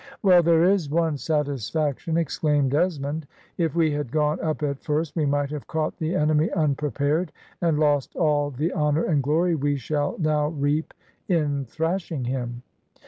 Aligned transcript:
"Well, 0.23 0.41
there 0.41 0.63
is 0.63 0.89
one 0.89 1.15
satisfaction," 1.17 2.17
exclaimed 2.17 2.71
Desmond. 2.71 3.27
"If 3.59 3.75
we 3.75 3.91
had 3.91 4.09
gone 4.11 4.39
up 4.39 4.63
at 4.63 4.81
first 4.83 5.15
we 5.15 5.27
might 5.27 5.51
have 5.51 5.67
caught 5.67 5.95
the 5.97 6.15
enemy 6.15 6.49
unprepared, 6.53 7.31
and 7.61 7.77
lost 7.77 8.15
all 8.15 8.49
the 8.49 8.73
honour 8.73 9.03
and 9.03 9.21
glory 9.21 9.53
we 9.53 9.75
shall 9.77 10.15
now 10.17 10.47
reap 10.47 10.95
in 11.29 11.65
thrashing 11.65 12.25
him." 12.25 12.63